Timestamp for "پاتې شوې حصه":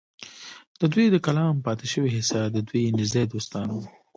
1.65-2.41